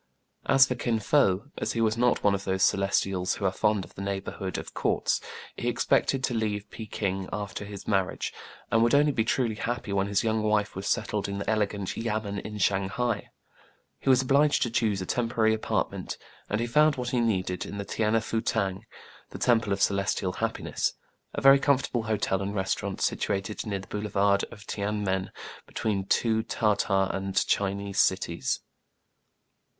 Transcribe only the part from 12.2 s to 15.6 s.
in Shang hai. He was obliged to choose a temporary